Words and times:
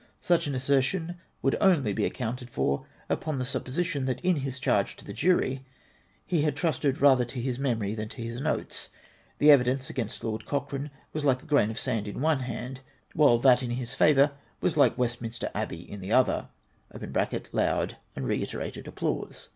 Such 0.19 0.47
an 0.47 0.55
assertion 0.55 1.19
would 1.43 1.55
only 1.61 1.93
be 1.93 2.05
accounted 2.07 2.49
for 2.49 2.87
upon 3.07 3.37
the 3.37 3.45
supposition, 3.45 4.05
that 4.05 4.19
in 4.21 4.37
his 4.37 4.57
charge 4.57 4.95
to 4.95 5.05
the 5.05 5.13
jury 5.13 5.63
he 6.25 6.41
liad 6.41 6.55
trusted 6.55 6.99
rather 6.99 7.23
to 7.25 7.39
his 7.39 7.59
memory 7.59 7.93
than 7.93 8.09
to 8.09 8.23
his 8.23 8.41
notes. 8.41 8.89
The 9.37 9.51
evidence 9.51 9.91
against 9.91 10.23
Lord 10.23 10.47
Coch 10.47 10.73
rane 10.73 10.89
was 11.13 11.23
like 11.23 11.43
a 11.43 11.45
grain 11.45 11.69
of 11.69 11.79
sand 11.79 12.07
in 12.07 12.19
one 12.19 12.39
hand, 12.39 12.79
while 13.13 13.37
that 13.37 13.61
in 13.61 13.69
his 13.69 13.93
favour 13.93 14.31
was 14.59 14.75
like 14.75 14.97
Westminster 14.97 15.51
Abbey 15.53 15.81
in 15.87 15.99
the 15.99 16.13
other 16.13 16.49
{loud 17.53 17.97
and 18.15 18.25
reiterated 18.25 18.87
applause). 18.87 19.49